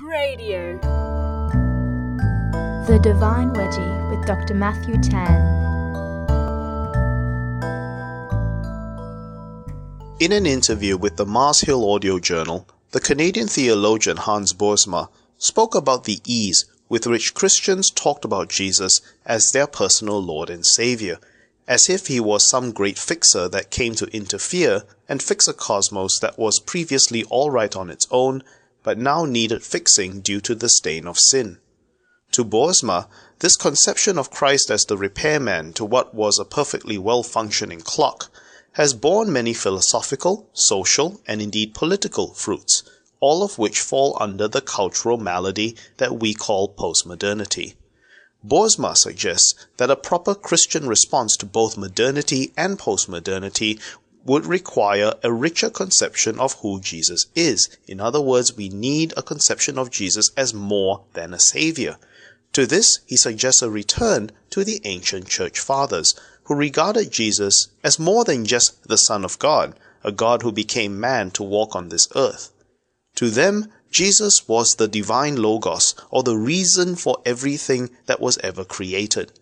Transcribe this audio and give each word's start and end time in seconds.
Radio. 0.00 0.78
The 2.86 3.00
Divine 3.02 3.52
Wedgie 3.52 4.10
with 4.10 4.24
Dr. 4.28 4.54
Matthew 4.54 4.96
Tan. 5.02 5.34
In 10.20 10.30
an 10.30 10.46
interview 10.46 10.96
with 10.96 11.16
the 11.16 11.26
Mars 11.26 11.62
Hill 11.62 11.90
Audio 11.90 12.20
Journal, 12.20 12.68
the 12.92 13.00
Canadian 13.00 13.48
theologian 13.48 14.18
Hans 14.18 14.52
Boersma 14.52 15.08
spoke 15.36 15.74
about 15.74 16.04
the 16.04 16.20
ease 16.24 16.66
with 16.88 17.04
which 17.08 17.34
Christians 17.34 17.90
talked 17.90 18.24
about 18.24 18.50
Jesus 18.50 19.00
as 19.26 19.50
their 19.50 19.66
personal 19.66 20.22
Lord 20.22 20.48
and 20.48 20.64
Savior, 20.64 21.18
as 21.66 21.90
if 21.90 22.06
he 22.06 22.20
was 22.20 22.48
some 22.48 22.70
great 22.70 22.98
fixer 22.98 23.48
that 23.48 23.70
came 23.70 23.96
to 23.96 24.06
interfere 24.16 24.84
and 25.08 25.20
fix 25.20 25.48
a 25.48 25.52
cosmos 25.52 26.20
that 26.20 26.38
was 26.38 26.60
previously 26.60 27.24
all 27.24 27.50
right 27.50 27.74
on 27.74 27.90
its 27.90 28.06
own, 28.12 28.44
but 28.88 28.96
now 28.96 29.26
needed 29.26 29.62
fixing 29.62 30.22
due 30.22 30.40
to 30.40 30.54
the 30.54 30.68
stain 30.70 31.06
of 31.06 31.18
sin. 31.18 31.58
To 32.32 32.42
Boersma, 32.42 33.06
this 33.40 33.54
conception 33.54 34.16
of 34.16 34.30
Christ 34.30 34.70
as 34.70 34.86
the 34.86 34.96
repairman 34.96 35.74
to 35.74 35.84
what 35.84 36.14
was 36.14 36.38
a 36.38 36.46
perfectly 36.46 36.96
well 36.96 37.22
functioning 37.22 37.82
clock 37.82 38.30
has 38.80 38.94
borne 38.94 39.30
many 39.30 39.52
philosophical, 39.52 40.48
social, 40.54 41.20
and 41.26 41.42
indeed 41.42 41.74
political 41.74 42.32
fruits, 42.32 42.82
all 43.20 43.42
of 43.42 43.58
which 43.58 43.78
fall 43.78 44.16
under 44.20 44.48
the 44.48 44.62
cultural 44.62 45.18
malady 45.18 45.76
that 45.98 46.18
we 46.18 46.32
call 46.32 46.74
postmodernity. 46.74 47.74
Boersma 48.42 48.96
suggests 48.96 49.54
that 49.76 49.90
a 49.90 49.96
proper 49.96 50.34
Christian 50.34 50.88
response 50.88 51.36
to 51.36 51.44
both 51.44 51.76
modernity 51.76 52.54
and 52.56 52.78
postmodernity 52.78 53.78
would 54.28 54.46
require 54.46 55.14
a 55.22 55.32
richer 55.32 55.70
conception 55.70 56.38
of 56.38 56.52
who 56.60 56.80
Jesus 56.80 57.26
is. 57.34 57.68
In 57.86 57.98
other 58.00 58.20
words, 58.20 58.56
we 58.56 58.68
need 58.68 59.12
a 59.16 59.22
conception 59.22 59.78
of 59.78 59.90
Jesus 59.90 60.30
as 60.36 60.52
more 60.52 61.02
than 61.14 61.34
a 61.34 61.40
savior. 61.40 61.96
To 62.52 62.66
this, 62.66 63.00
he 63.06 63.16
suggests 63.16 63.62
a 63.62 63.70
return 63.70 64.30
to 64.50 64.64
the 64.64 64.80
ancient 64.84 65.28
church 65.28 65.58
fathers, 65.58 66.14
who 66.44 66.54
regarded 66.54 67.10
Jesus 67.10 67.68
as 67.82 67.98
more 67.98 68.24
than 68.24 68.44
just 68.44 68.88
the 68.88 68.98
Son 68.98 69.24
of 69.24 69.38
God, 69.38 69.74
a 70.04 70.12
God 70.12 70.42
who 70.42 70.52
became 70.52 71.00
man 71.00 71.30
to 71.32 71.42
walk 71.42 71.74
on 71.74 71.88
this 71.88 72.08
earth. 72.14 72.52
To 73.16 73.30
them, 73.30 73.72
Jesus 73.90 74.46
was 74.46 74.74
the 74.74 74.88
divine 74.88 75.36
Logos, 75.36 75.94
or 76.10 76.22
the 76.22 76.36
reason 76.36 76.96
for 76.96 77.18
everything 77.24 77.90
that 78.06 78.20
was 78.20 78.38
ever 78.38 78.64
created. 78.64 79.32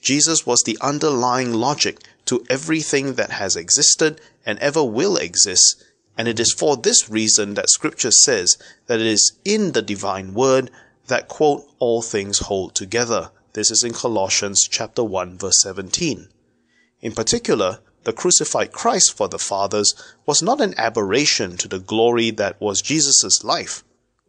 Jesus 0.00 0.46
was 0.46 0.62
the 0.62 0.78
underlying 0.80 1.52
logic 1.52 1.98
to 2.28 2.44
everything 2.50 3.14
that 3.14 3.30
has 3.30 3.56
existed 3.56 4.20
and 4.44 4.58
ever 4.58 4.84
will 4.84 5.16
exist, 5.16 5.82
and 6.16 6.28
it 6.28 6.38
is 6.38 6.52
for 6.52 6.76
this 6.76 7.08
reason 7.08 7.54
that 7.54 7.70
Scripture 7.70 8.10
says 8.10 8.58
that 8.86 9.00
it 9.00 9.06
is 9.06 9.32
in 9.46 9.72
the 9.72 9.80
divine 9.80 10.34
word 10.34 10.70
that, 11.06 11.26
quote, 11.26 11.64
all 11.78 12.02
things 12.02 12.40
hold 12.40 12.74
together. 12.74 13.30
This 13.54 13.70
is 13.70 13.82
in 13.82 13.94
Colossians 13.94 14.68
chapter 14.70 15.02
1 15.02 15.38
verse 15.38 15.62
17. 15.62 16.28
In 17.00 17.12
particular, 17.12 17.80
the 18.04 18.12
crucified 18.12 18.72
Christ 18.72 19.16
for 19.16 19.28
the 19.28 19.38
fathers 19.38 19.94
was 20.26 20.42
not 20.42 20.60
an 20.60 20.74
aberration 20.76 21.56
to 21.56 21.68
the 21.68 21.78
glory 21.78 22.30
that 22.32 22.60
was 22.60 22.82
Jesus' 22.82 23.42
life. 23.42 23.84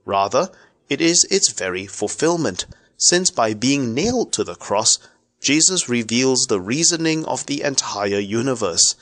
Rather, 0.06 0.52
it 0.90 1.02
is 1.02 1.26
its 1.26 1.52
very 1.52 1.86
fulfillment, 1.86 2.66
since 2.96 3.30
by 3.30 3.54
being 3.54 3.94
nailed 3.94 4.32
to 4.34 4.46
the 4.46 4.56
cross, 4.56 5.00
Jesus 5.42 5.88
reveals 5.88 6.48
the 6.48 6.60
reasoning 6.60 7.26
of 7.26 7.46
the 7.46 7.62
entire 7.62 8.20
universe, 8.20 8.96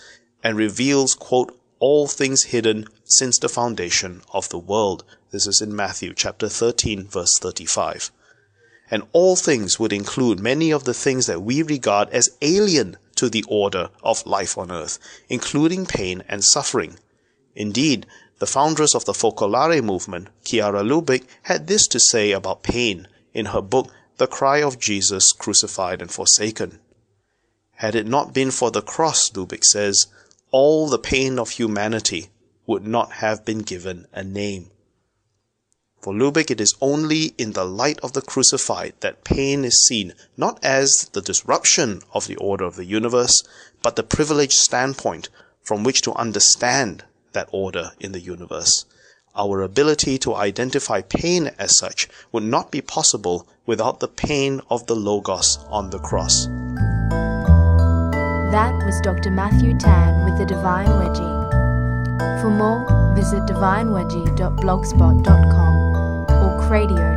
and 0.43 0.55
reveals, 0.55 1.15
quote, 1.15 1.57
all 1.79 2.07
things 2.07 2.43
hidden 2.43 2.87
since 3.05 3.37
the 3.37 3.49
foundation 3.49 4.21
of 4.33 4.49
the 4.49 4.57
world. 4.57 5.03
This 5.31 5.47
is 5.47 5.61
in 5.61 5.75
Matthew 5.75 6.13
chapter 6.15 6.49
13 6.49 7.07
verse 7.07 7.37
35. 7.37 8.11
And 8.89 9.03
all 9.11 9.35
things 9.35 9.79
would 9.79 9.91
include 9.91 10.39
many 10.39 10.71
of 10.71 10.85
the 10.85 10.93
things 10.93 11.25
that 11.25 11.41
we 11.41 11.61
regard 11.61 12.09
as 12.09 12.29
alien 12.41 12.97
to 13.15 13.29
the 13.29 13.43
order 13.47 13.89
of 14.01 14.25
life 14.25 14.57
on 14.57 14.71
earth, 14.71 14.97
including 15.27 15.85
pain 15.85 16.23
and 16.29 16.43
suffering. 16.43 16.97
Indeed, 17.55 18.05
the 18.39 18.47
foundress 18.47 18.95
of 18.95 19.05
the 19.05 19.13
Focolare 19.13 19.83
movement, 19.83 20.29
Chiara 20.43 20.83
Lubich, 20.83 21.25
had 21.43 21.67
this 21.67 21.87
to 21.87 21.99
say 21.99 22.31
about 22.31 22.63
pain 22.63 23.07
in 23.33 23.47
her 23.47 23.61
book 23.61 23.91
The 24.17 24.25
Cry 24.25 24.63
of 24.63 24.79
Jesus 24.79 25.31
Crucified 25.31 26.01
and 26.01 26.11
Forsaken. 26.11 26.79
Had 27.75 27.93
it 27.93 28.07
not 28.07 28.33
been 28.33 28.49
for 28.49 28.71
the 28.71 28.81
cross, 28.81 29.29
Lubich 29.29 29.63
says, 29.63 30.07
all 30.49 30.89
the 30.89 30.97
pain 30.97 31.37
of 31.37 31.51
humanity 31.51 32.29
would 32.65 32.87
not 32.87 33.11
have 33.13 33.45
been 33.45 33.59
given 33.59 34.07
a 34.11 34.23
name. 34.23 34.71
For 36.01 36.15
Lubich, 36.15 36.49
it 36.49 36.59
is 36.59 36.73
only 36.81 37.35
in 37.37 37.51
the 37.51 37.63
light 37.63 37.99
of 37.99 38.13
the 38.13 38.23
crucified 38.23 38.95
that 39.01 39.23
pain 39.23 39.63
is 39.63 39.85
seen 39.85 40.15
not 40.35 40.57
as 40.63 41.09
the 41.13 41.21
disruption 41.21 42.01
of 42.11 42.25
the 42.25 42.37
order 42.37 42.65
of 42.65 42.75
the 42.75 42.85
universe, 42.85 43.43
but 43.83 43.97
the 43.97 44.03
privileged 44.03 44.53
standpoint 44.53 45.29
from 45.61 45.83
which 45.83 46.01
to 46.01 46.13
understand 46.13 47.05
that 47.33 47.49
order 47.51 47.91
in 47.99 48.13
the 48.13 48.19
universe. 48.19 48.85
Our 49.37 49.61
ability 49.61 50.17
to 50.19 50.35
identify 50.35 51.01
pain 51.01 51.51
as 51.59 51.77
such 51.77 52.07
would 52.31 52.43
not 52.43 52.71
be 52.71 52.79
possible 52.81 53.45
without 53.67 53.99
the 53.99 54.07
pain 54.07 54.61
of 54.69 54.87
the 54.87 54.95
Logos 54.95 55.59
on 55.69 55.89
the 55.91 55.99
cross. 55.99 56.47
That 58.51 58.73
was 58.85 58.99
Dr. 59.01 59.29
Matthew 59.29 59.77
Tan 59.77 60.23
with 60.25 60.37
the 60.39 60.45
Divine 60.45 60.87
Wedgie. 60.87 61.37
For 62.41 62.49
more, 62.49 63.13
visit 63.15 63.43
divinewedgie.blogspot.com 63.43 65.75
or 66.31 66.57
cradio.org.au. 66.65 67.16